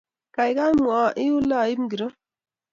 [0.35, 2.07] Kaikai mwoiwo iule aip ngiro